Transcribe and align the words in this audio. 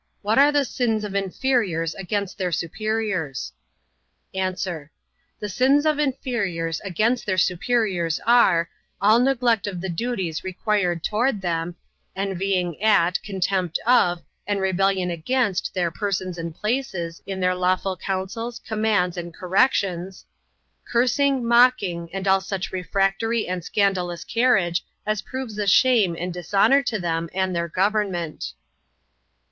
What 0.23 0.39
are 0.39 0.51
the 0.51 0.65
sins 0.65 1.03
of 1.03 1.13
inferiors 1.13 1.93
against 1.93 2.39
their 2.39 2.51
superiors? 2.51 3.53
A. 4.33 4.49
The 4.51 5.47
sins 5.47 5.85
of 5.85 5.99
inferiors 5.99 6.79
against 6.81 7.27
their 7.27 7.37
superiors 7.37 8.19
are, 8.25 8.67
all 8.99 9.19
neglect 9.19 9.67
of 9.67 9.79
the 9.79 9.89
duties 9.89 10.43
required 10.43 11.03
toward 11.03 11.39
them; 11.41 11.75
envying 12.15 12.81
at, 12.81 13.21
contempt 13.21 13.77
of, 13.85 14.23
and 14.47 14.59
rebellion 14.59 15.11
against 15.11 15.71
their 15.75 15.91
persons 15.91 16.39
and 16.39 16.55
places, 16.55 17.21
in 17.27 17.39
their 17.39 17.53
lawful 17.53 17.95
counsels, 17.95 18.57
commands, 18.57 19.17
and 19.17 19.35
corrections; 19.35 20.25
cursing, 20.83 21.45
mocking, 21.47 22.09
and 22.11 22.27
all 22.27 22.41
such 22.41 22.71
refractory 22.71 23.47
and 23.47 23.63
scandalous 23.63 24.23
carriage, 24.23 24.83
as 25.05 25.21
proves 25.21 25.59
a 25.59 25.67
shame 25.67 26.15
and 26.17 26.33
dishonor 26.33 26.81
to 26.81 26.97
them 26.97 27.29
and 27.35 27.55
their 27.55 27.67
government. 27.67 28.53